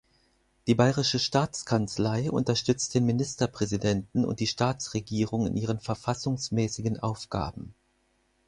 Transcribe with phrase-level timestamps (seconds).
[0.65, 7.75] Die Bayerische Staatskanzlei unterstützt den Ministerpräsidenten und die Staatsregierung in ihren verfassungsmäßigen Aufgaben.